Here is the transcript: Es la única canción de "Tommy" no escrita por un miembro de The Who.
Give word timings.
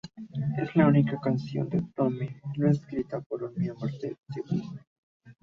Es 0.57 0.75
la 0.75 0.87
única 0.87 1.19
canción 1.21 1.69
de 1.69 1.79
"Tommy" 1.95 2.27
no 2.57 2.71
escrita 2.71 3.21
por 3.21 3.43
un 3.43 3.53
miembro 3.55 3.87
de 4.01 4.17
The 4.33 4.41
Who. 4.49 4.59